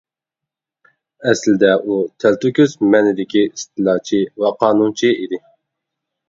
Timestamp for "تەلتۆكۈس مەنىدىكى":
2.25-3.45